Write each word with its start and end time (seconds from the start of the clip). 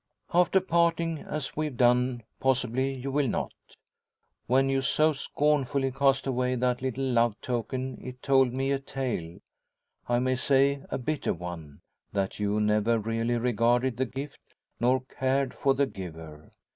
After 0.33 0.59
parting 0.59 1.19
as 1.19 1.55
we've 1.55 1.77
done, 1.77 2.23
possibly 2.39 2.91
you 2.91 3.11
will 3.11 3.27
not. 3.27 3.53
When 4.47 4.67
you 4.67 4.81
so 4.81 5.13
scornfully 5.13 5.91
cast 5.91 6.25
away 6.25 6.55
that 6.55 6.81
little 6.81 7.05
love 7.05 7.39
token 7.39 7.99
it 8.03 8.23
told 8.23 8.51
me 8.51 8.71
a 8.71 8.79
tale 8.79 9.37
I 10.09 10.17
may 10.17 10.37
say 10.37 10.81
a 10.89 10.97
bitter 10.97 11.35
one 11.35 11.81
that 12.13 12.39
you 12.39 12.59
never 12.59 12.97
really 12.97 13.37
regarded 13.37 13.97
the 13.97 14.07
gift, 14.07 14.41
nor 14.79 15.01
cared 15.01 15.53
for 15.53 15.75
the 15.75 15.85
giver. 15.85 16.49